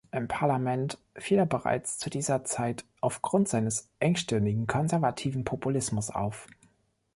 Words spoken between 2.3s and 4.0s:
Zeit aufgrund seines